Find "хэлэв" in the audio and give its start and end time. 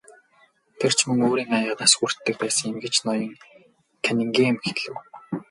4.63-4.95